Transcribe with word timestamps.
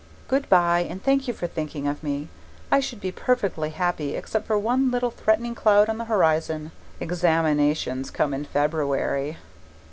Goodbye, 0.27 0.79
and 0.89 1.03
thank 1.03 1.27
you 1.27 1.33
for 1.35 1.45
thinking 1.45 1.87
of 1.87 2.01
me 2.01 2.27
I 2.71 2.79
should 2.79 2.99
be 2.99 3.11
perfectly 3.11 3.69
happy 3.69 4.15
except 4.15 4.47
for 4.47 4.57
one 4.57 4.89
little 4.89 5.11
threatening 5.11 5.53
cloud 5.53 5.89
on 5.89 5.99
the 5.99 6.05
horizon. 6.05 6.71
Examinations 6.99 8.09
come 8.09 8.33
in 8.33 8.45
February. 8.45 9.37